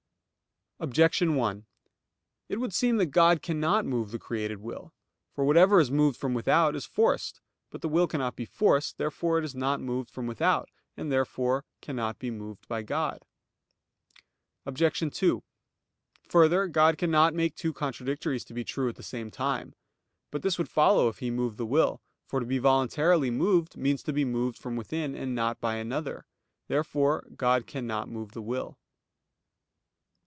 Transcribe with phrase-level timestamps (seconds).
[0.83, 1.67] Objection 1:
[2.49, 4.95] It would seem that God cannot move the created will.
[5.31, 7.39] For whatever is moved from without, is forced.
[7.69, 8.97] But the will cannot be forced.
[8.97, 13.23] Therefore it is not moved from without; and therefore cannot be moved by God.
[14.65, 15.03] Obj.
[15.15, 15.43] 2:
[16.27, 19.75] Further, God cannot make two contradictories to be true at the same time.
[20.31, 24.01] But this would follow if He moved the will; for to be voluntarily moved means
[24.01, 26.25] to be moved from within, and not by another.
[26.67, 28.79] Therefore God cannot move the will.